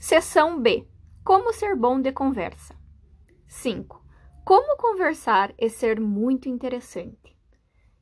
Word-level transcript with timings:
Seção 0.00 0.62
B. 0.62 0.86
Como 1.24 1.52
ser 1.52 1.74
bom 1.74 2.00
de 2.00 2.12
conversa. 2.12 2.72
5. 3.48 4.00
Como 4.44 4.76
conversar 4.76 5.52
e 5.58 5.68
ser 5.68 5.98
muito 5.98 6.48
interessante. 6.48 7.36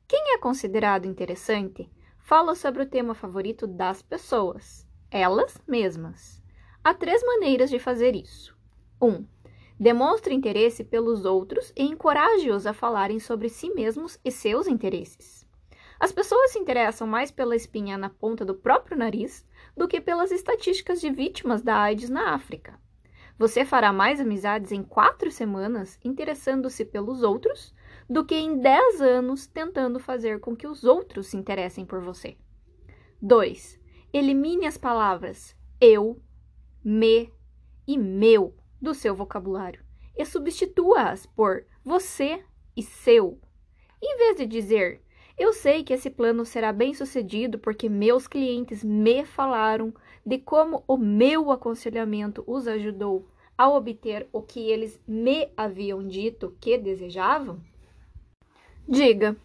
Quem 0.07 0.35
é 0.35 0.37
considerado 0.37 1.05
interessante 1.07 1.91
fala 2.19 2.53
sobre 2.53 2.83
o 2.83 2.85
tema 2.85 3.15
favorito 3.15 3.65
das 3.65 4.03
pessoas, 4.03 4.87
elas 5.09 5.59
mesmas. 5.67 6.39
Há 6.83 6.93
três 6.93 7.23
maneiras 7.25 7.71
de 7.71 7.79
fazer 7.79 8.15
isso. 8.15 8.55
1. 9.01 9.07
Um, 9.07 9.27
demonstre 9.79 10.35
interesse 10.35 10.83
pelos 10.83 11.25
outros 11.25 11.73
e 11.75 11.81
encoraje-os 11.81 12.67
a 12.67 12.73
falarem 12.73 13.19
sobre 13.19 13.49
si 13.49 13.73
mesmos 13.73 14.19
e 14.23 14.29
seus 14.29 14.67
interesses. 14.67 15.46
As 15.99 16.11
pessoas 16.11 16.51
se 16.51 16.59
interessam 16.59 17.07
mais 17.07 17.31
pela 17.31 17.55
espinha 17.55 17.97
na 17.97 18.09
ponta 18.09 18.45
do 18.45 18.53
próprio 18.53 18.97
nariz 18.97 19.47
do 19.75 19.87
que 19.87 19.99
pelas 19.99 20.31
estatísticas 20.31 21.01
de 21.01 21.09
vítimas 21.09 21.61
da 21.61 21.77
AIDS 21.77 22.09
na 22.09 22.33
África. 22.33 22.79
Você 23.37 23.63
fará 23.63 23.93
mais 23.93 24.19
amizades 24.19 24.71
em 24.71 24.83
quatro 24.83 25.31
semanas 25.31 25.99
interessando-se 26.03 26.83
pelos 26.85 27.21
outros 27.21 27.73
do 28.09 28.25
que 28.25 28.35
em 28.35 28.59
dez 28.59 29.01
anos 29.01 29.45
tentando 29.45 29.99
fazer 29.99 30.39
com 30.39 30.55
que 30.55 30.67
os 30.67 30.83
outros 30.83 31.27
se 31.27 31.37
interessem 31.37 31.85
por 31.85 32.01
você. 32.01 32.37
2. 33.21 33.79
Elimine 34.13 34.65
as 34.65 34.77
palavras 34.77 35.55
eu, 35.79 36.19
me 36.83 37.31
e 37.87 37.97
meu 37.97 38.55
do 38.81 38.93
seu 38.93 39.15
vocabulário 39.15 39.83
e 40.15 40.25
substitua-as 40.25 41.25
por 41.27 41.65
você 41.83 42.43
e 42.75 42.81
seu. 42.81 43.39
Em 44.01 44.17
vez 44.17 44.37
de 44.37 44.45
dizer 44.45 45.01
eu 45.37 45.53
sei 45.53 45.83
que 45.83 45.93
esse 45.93 46.09
plano 46.09 46.43
será 46.45 46.73
bem 46.73 46.93
sucedido 46.93 47.59
porque 47.59 47.87
meus 47.87 48.27
clientes 48.27 48.83
me 48.83 49.23
falaram 49.23 49.93
de 50.25 50.39
como 50.39 50.83
o 50.87 50.97
meu 50.97 51.51
aconselhamento 51.51 52.43
os 52.47 52.67
ajudou 52.67 53.27
a 53.57 53.69
obter 53.69 54.27
o 54.31 54.41
que 54.41 54.69
eles 54.71 54.99
me 55.07 55.49
haviam 55.55 56.05
dito 56.05 56.55
que 56.59 56.77
desejavam? 56.77 57.61
Diga: 58.87 59.35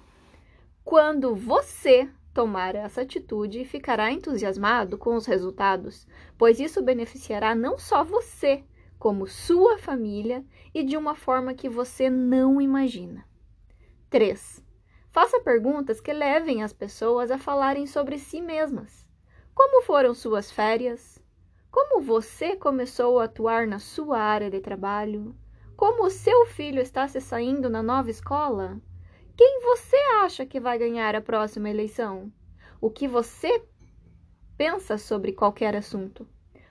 quando 0.84 1.34
você 1.34 2.08
tomar 2.32 2.74
essa 2.74 3.02
atitude, 3.02 3.64
ficará 3.64 4.10
entusiasmado 4.10 4.96
com 4.96 5.14
os 5.14 5.26
resultados, 5.26 6.06
pois 6.38 6.58
isso 6.58 6.82
beneficiará 6.82 7.54
não 7.54 7.78
só 7.78 8.02
você, 8.02 8.64
como 8.98 9.26
sua 9.26 9.78
família 9.78 10.44
e 10.72 10.82
de 10.82 10.96
uma 10.96 11.14
forma 11.14 11.54
que 11.54 11.68
você 11.68 12.08
não 12.08 12.60
imagina. 12.60 13.26
3. 14.08 14.71
Faça 15.12 15.38
perguntas 15.40 16.00
que 16.00 16.10
levem 16.10 16.62
as 16.62 16.72
pessoas 16.72 17.30
a 17.30 17.36
falarem 17.36 17.86
sobre 17.86 18.18
si 18.18 18.40
mesmas. 18.40 19.06
Como 19.54 19.82
foram 19.82 20.14
suas 20.14 20.50
férias? 20.50 21.22
Como 21.70 22.00
você 22.00 22.56
começou 22.56 23.20
a 23.20 23.24
atuar 23.24 23.66
na 23.66 23.78
sua 23.78 24.18
área 24.18 24.50
de 24.50 24.58
trabalho? 24.58 25.36
Como 25.76 26.06
o 26.06 26.10
seu 26.10 26.46
filho 26.46 26.80
está 26.80 27.06
se 27.06 27.20
saindo 27.20 27.68
na 27.68 27.82
nova 27.82 28.08
escola? 28.08 28.80
Quem 29.36 29.60
você 29.60 29.96
acha 30.22 30.46
que 30.46 30.58
vai 30.58 30.78
ganhar 30.78 31.14
a 31.14 31.20
próxima 31.20 31.68
eleição? 31.68 32.32
O 32.80 32.90
que 32.90 33.06
você 33.06 33.62
pensa 34.56 34.96
sobre 34.96 35.32
qualquer 35.32 35.76
assunto? 35.76 36.26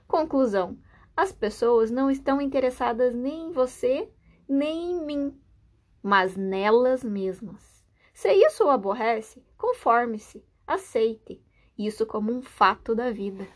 Conclusão: 0.07 0.79
as 1.15 1.31
pessoas 1.31 1.91
não 1.91 2.09
estão 2.09 2.41
interessadas 2.41 3.13
nem 3.13 3.49
em 3.49 3.51
você, 3.51 4.11
nem 4.49 4.93
em 4.93 5.05
mim, 5.05 5.39
mas 6.01 6.35
nelas 6.35 7.03
mesmas. 7.03 7.80
Se 8.21 8.31
isso 8.31 8.65
o 8.65 8.69
aborrece, 8.69 9.43
conforme-se, 9.57 10.45
aceite 10.67 11.41
isso 11.75 12.05
como 12.05 12.31
um 12.31 12.43
fato 12.43 12.93
da 12.93 13.09
vida. 13.09 13.47